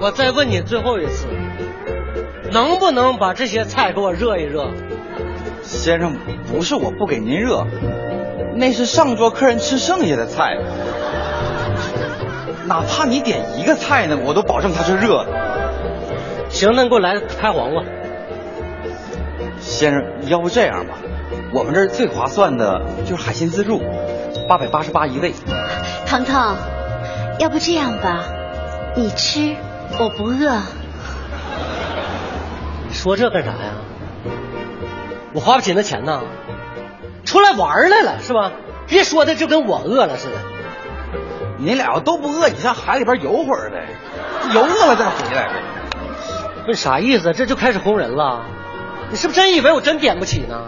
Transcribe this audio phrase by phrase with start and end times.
[0.00, 1.26] 我再问你最后一次，
[2.52, 4.70] 能不能把这些菜给我热一热？
[5.62, 7.66] 先生，不是我不给您热，
[8.54, 10.56] 那是上桌客人吃剩下的菜，
[12.66, 16.48] 哪怕你点一个菜呢，我都保证它是热的。
[16.48, 17.82] 行，那你给我来个拍黄瓜。
[19.60, 20.94] 先生，要不这样吧，
[21.52, 23.80] 我们这儿最划算的就是海鲜自助，
[24.48, 25.34] 八百八十八一位。
[26.06, 26.56] 糖糖，
[27.38, 28.24] 要不这样吧，
[28.96, 29.56] 你吃，
[29.98, 30.62] 我不饿。
[32.88, 33.74] 你说这干啥呀？
[35.32, 36.22] 我花不起那钱呐，
[37.24, 38.50] 出来玩来了是吧？
[38.86, 40.36] 别说的就跟我饿了似的。
[41.58, 43.86] 你俩要都不饿，你上海里边游会儿呗，
[44.54, 45.52] 游饿了再回来呗。
[46.66, 47.32] 问啥意思？
[47.32, 48.44] 这就开始轰人了？
[49.10, 50.66] 你是不是真以为我真点不起呢？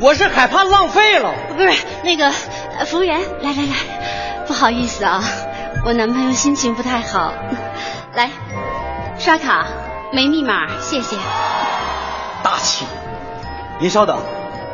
[0.00, 1.32] 我是害怕浪费了。
[1.56, 2.26] 不是那个
[2.78, 5.22] 呃服务员，来来来，不好意思啊，
[5.84, 7.32] 我男朋友心情不太好，
[8.14, 8.30] 来
[9.18, 9.66] 刷卡，
[10.12, 11.16] 没密码，谢谢。
[12.42, 12.84] 大气。
[13.80, 14.18] 您稍等，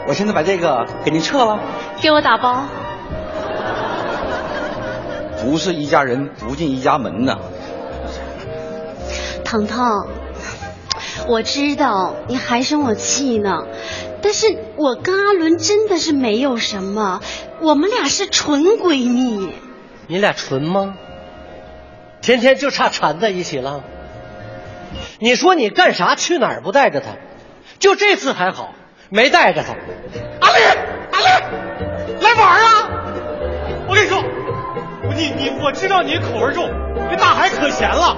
[0.09, 1.61] 我现在把这个给您撤了。
[2.01, 2.65] 给我打包。
[5.41, 7.39] 不是一家人不进一家门呐。
[9.45, 10.09] 腾腾，
[11.29, 13.61] 我知道你还生我气呢，
[14.21, 17.21] 但是我跟阿伦真的是没有什么，
[17.61, 19.55] 我们俩是纯闺蜜。
[20.09, 20.97] 你俩纯吗？
[22.29, 23.83] 天天就差缠在一起了。
[25.19, 27.13] 你说你干啥去哪儿不带着他？
[27.79, 28.75] 就这次还好。
[29.09, 29.73] 没带着他，
[30.43, 30.63] 阿丽，
[31.11, 31.27] 阿丽，
[32.21, 32.91] 来玩啊！
[33.89, 34.23] 我跟你说，
[35.17, 36.69] 你你我知道你口味重，
[37.11, 38.15] 这大海可咸了。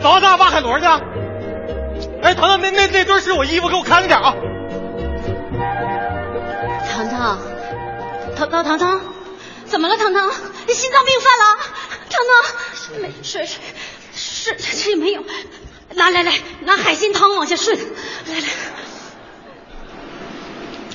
[0.00, 0.86] 走，咱俩挖海螺去。
[2.20, 4.34] 哎，腾腾，那那那堆是，我衣服给我看着点啊。
[6.90, 7.38] 腾腾，
[8.34, 9.00] 腾腾腾腾，
[9.66, 9.96] 怎么了？
[9.96, 10.28] 腾腾，
[10.66, 11.44] 你心脏病犯了？
[12.10, 12.18] 腾
[12.92, 13.60] 腾，没睡睡
[14.12, 15.24] 睡，这也没有。
[15.94, 17.78] 拿来来，拿海鲜汤往下顺。
[17.78, 18.46] 来来，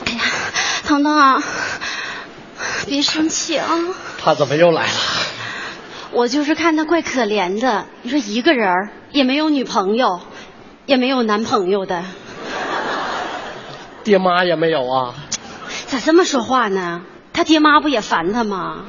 [0.06, 0.22] 哎呀，
[0.86, 1.44] 腾腾，
[2.86, 3.68] 别生气啊！
[4.22, 5.00] 他怎么又来了？
[6.12, 7.86] 我就是看他怪可怜的。
[8.02, 10.20] 你说一个人也没有女朋友，
[10.86, 12.04] 也没有男朋友的，
[14.04, 15.16] 爹妈也没有啊？
[15.88, 17.04] 咋这么说话呢？
[17.34, 18.84] 他爹妈不也烦他吗？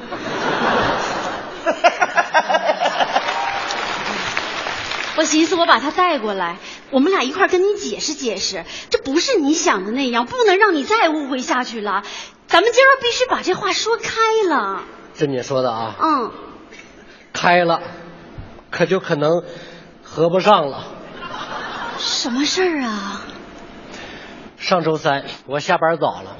[5.16, 6.58] 我寻思，我把他带过来，
[6.90, 12.02] 我们俩一块跟你解释解释，这不是你想的那样，不能让你再误会下去了。
[12.46, 14.82] 咱们今儿必须把这话说开了。
[15.14, 15.94] 这你说的啊？
[16.00, 16.30] 嗯。
[17.32, 17.82] 开了，
[18.70, 19.42] 可就可能
[20.02, 20.84] 合不上了。
[21.98, 23.22] 什么事儿啊？
[24.56, 26.36] 上周三我下班早了，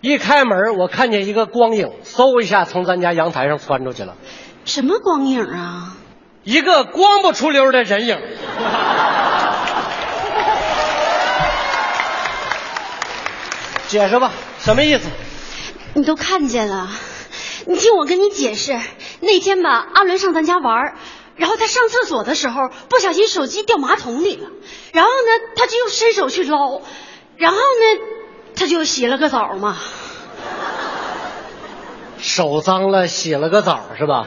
[0.00, 4.16] 一开门我看见一个光影，嗖一下从咱家阳台上窜出去了。
[4.64, 5.96] 什么光影啊？
[6.44, 8.18] 一个光不出溜的人影，
[13.88, 15.08] 解释吧，什么意思？
[15.94, 16.88] 你都看见了，
[17.66, 18.78] 你听我跟你解释。
[19.20, 20.94] 那天吧，阿伦上咱家玩，
[21.36, 24.50] 然后他上厕所的时候不小心手机掉马桶里了，
[24.92, 26.82] 然后呢，他就伸手去捞，
[27.36, 28.00] 然后呢，
[28.54, 29.78] 他就洗了个澡嘛。
[32.18, 34.26] 手脏了，洗了个澡是吧？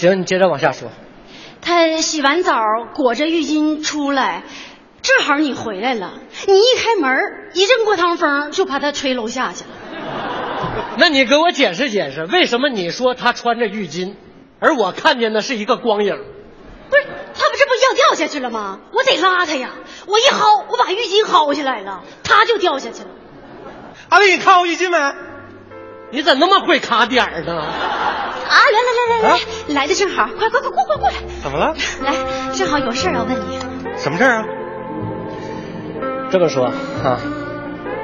[0.00, 0.88] 行，你接着往下说。
[1.60, 2.58] 他洗完澡，
[2.94, 4.44] 裹着浴巾出来，
[5.02, 6.14] 正好你回来了。
[6.46, 7.14] 你一开门，
[7.52, 9.70] 一阵过堂风就把他吹楼下去了。
[10.96, 14.14] 那你给我解释解释，为什么你说他穿着浴巾，
[14.58, 16.16] 而我看见的是一个光影？
[16.88, 17.02] 不是，
[17.34, 18.80] 他不这不要掉下去了吗？
[18.94, 19.68] 我得拉他呀！
[20.06, 23.10] 我一薅，我把浴巾薅下来了，他就掉下去了。
[24.08, 24.96] 阿伟，你看我浴巾没？
[26.10, 27.66] 你咋那么会卡点儿呢？
[28.50, 31.14] 啊，来来来来来，来的正好，快快快过过过来！
[31.42, 31.72] 怎么了？
[32.02, 33.60] 来，正好有事要问你。
[33.96, 34.44] 什么事儿啊？
[36.32, 37.20] 这么说啊，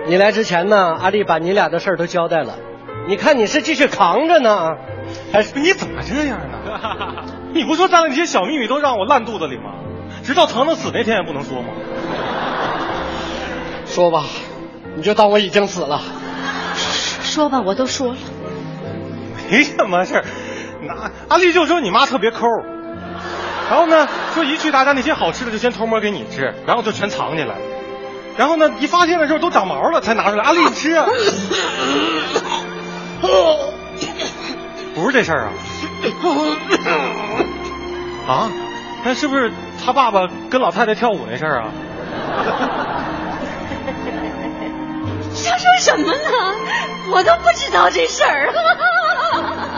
[0.06, 2.54] 你来之前呢，阿丽把你俩的事儿都交代了。
[3.08, 4.76] 你看你是继续扛着呢，
[5.32, 7.24] 还是你怎么这样呢？
[7.52, 9.72] 你不说咱俩那些小秘密都让我烂肚子里吗？
[10.22, 11.68] 直到腾腾死那天也不能说吗？
[13.84, 14.24] 说吧，
[14.96, 16.00] 你就当我已经死了。
[17.22, 18.16] 说吧，我都说了。
[19.50, 20.24] 没什么事儿，
[20.82, 22.46] 那阿丽就说你妈特别抠，
[23.70, 27.54] 然后呢，说一去大家那些好吃的就先偷摸给你吃，然后就全藏起来，
[28.36, 30.44] 然后呢，一发现的时候都长毛了才拿出来。
[30.44, 31.06] 阿丽你吃啊？
[34.94, 35.52] 不是这事儿啊？
[38.28, 38.50] 啊？
[39.04, 39.52] 那是不是
[39.84, 41.68] 他爸爸跟老太太跳舞那事儿啊？
[45.32, 46.18] 瞎说什么呢？
[47.12, 48.52] 我都不知道这事儿。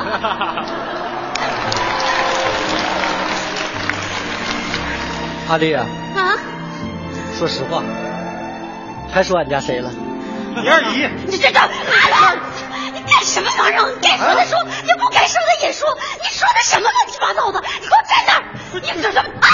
[5.49, 6.37] 阿丽啊啊？
[7.38, 7.82] 说实话
[9.12, 9.90] 还说俺家谁了？
[10.56, 11.08] 你二姨。
[11.26, 11.78] 你这个男人
[12.93, 13.88] 你干什么玩意儿？
[14.02, 15.88] 该说的说你不该说的也说
[16.22, 18.43] 你说的什么乱七八糟的你给我站那儿
[18.82, 19.49] 你说什么啊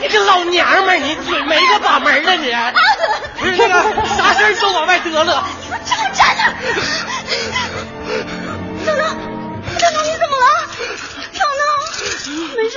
[0.00, 2.72] 你个老娘们儿你嘴没个把门的你啥
[4.34, 5.44] 事儿都往外得了。
[5.62, 5.78] 你给我
[6.14, 6.36] 站
[8.86, 8.96] 那儿。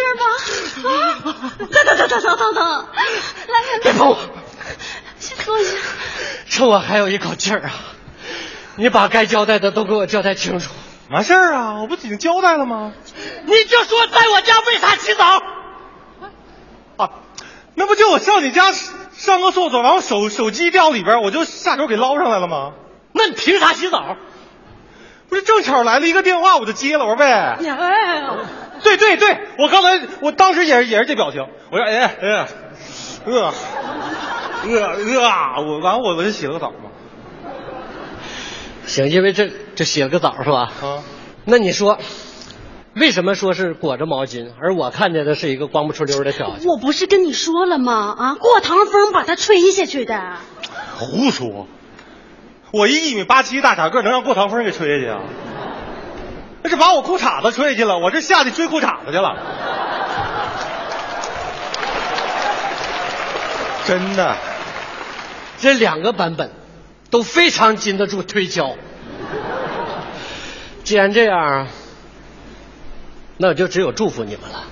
[0.03, 1.31] 等，没事吧？
[1.31, 1.53] 啊！
[1.59, 4.18] 等等等等等等等，来来来，别碰我！
[5.19, 5.77] 先坐下。
[6.47, 7.71] 趁我还有一口气儿啊，
[8.75, 10.71] 你把该交代的都给我交代清楚。
[11.09, 11.81] 完事儿啊？
[11.81, 12.94] 我不已经交代了吗？
[13.45, 15.42] 你就说在我家为啥洗澡？
[16.98, 17.09] 啊，
[17.75, 22.74] 那不就我上你家上个厕所，然后手手机掉里边，我就下手给捞上来了吗？
[23.12, 24.18] 那你凭啥洗澡？
[25.27, 27.57] 不是正巧来了一个电话，我就接了，我说呗。
[27.59, 28.24] 哎
[28.83, 31.42] 对对对，我刚才我当时也是也是这表情，
[31.72, 32.48] 我说哎哎呃
[33.25, 33.54] 呃
[34.63, 36.89] 呃，我完我我就洗了个澡嘛。
[38.86, 40.72] 行，因为这这洗了个澡是吧？
[40.81, 41.04] 啊，
[41.45, 41.98] 那你说，
[42.95, 46.68] 为什么说是裹着毛巾，而我看见的是一个光不出溜的小子？
[46.68, 48.16] 我不是跟你说了吗？
[48.18, 50.38] 啊，过堂风把他吹下去的。
[50.98, 51.68] 胡说！
[52.72, 55.22] 我一一米八七大傻个，能让过堂风给吹下去啊？
[56.65, 59.38] 那是把我裤衩子吹去了，我这下去追裤衩子去了。
[63.85, 64.35] 真的，
[65.59, 66.50] 这两个版本
[67.12, 68.77] 都非常经得住推敲。
[70.83, 71.67] 既然这样，
[73.38, 74.63] 那我就只有祝福你们了。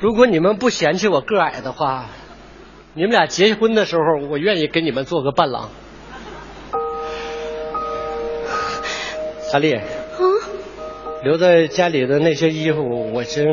[0.00, 2.06] 如果你们不嫌弃我个矮的话，
[2.94, 5.68] 你们俩结婚的时候，我愿意给你们做个伴郎。
[9.52, 9.78] 阿丽，
[11.26, 13.44] 留在家里的那些衣服，我先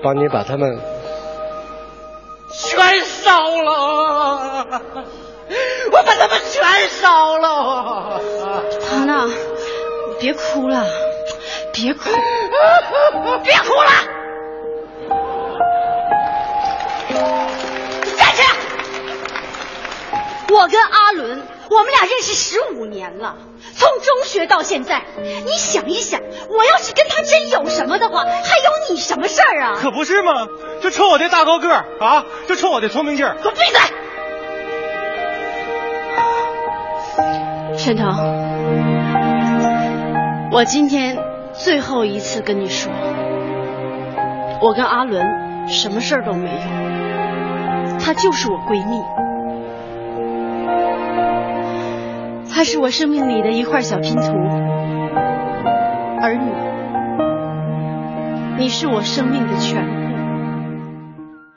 [0.00, 0.78] 帮你把它们
[2.52, 4.64] 全烧了，
[5.90, 8.20] 我把它们全烧了。
[8.88, 9.32] 唐娜，你
[10.20, 10.86] 别哭了，
[11.72, 12.08] 别哭，
[13.42, 13.90] 别哭了。
[18.04, 18.48] 你站起来！
[20.48, 23.36] 我跟阿伦，我们俩认识十五年了，
[23.76, 25.02] 从中学到现在。
[25.46, 29.76] 你想一想，我要是跟他真有什么的话，还有你什么事儿啊？
[29.76, 30.48] 可不是吗？
[30.82, 33.80] 就冲我这大高个儿啊，就冲我这聪明劲儿，给我闭嘴！
[37.78, 38.04] 沈腾，
[40.52, 41.16] 我今天
[41.52, 42.92] 最后一次跟你说，
[44.60, 49.00] 我跟阿伦什么事儿都没有，她就是我闺蜜，
[52.60, 54.22] 他是我生命里的一块小拼图，
[56.20, 56.34] 而
[58.58, 59.99] 你，你是我生命的全部。